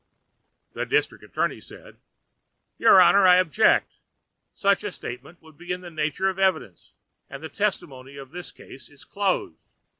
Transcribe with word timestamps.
The 0.73 0.87
district 0.87 1.23
attorney 1.23 1.59
said: 1.61 1.97
"Your 2.79 2.99
Honor, 2.99 3.27
I 3.27 3.35
object. 3.35 3.97
Such 4.51 4.83
a 4.83 4.91
statement 4.91 5.43
would 5.43 5.59
be 5.59 5.71
in 5.71 5.81
the 5.81 5.91
nature 5.91 6.27
of 6.27 6.39
evidence, 6.39 6.93
and 7.29 7.43
the 7.43 7.49
testimony 7.49 8.17
in 8.17 8.31
this 8.31 8.51
case 8.51 8.89
is 8.89 9.05
closed. 9.05 9.61